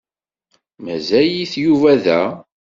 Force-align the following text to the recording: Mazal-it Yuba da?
Mazal-it 0.83 1.53
Yuba 1.63 1.93
da? 2.03 2.21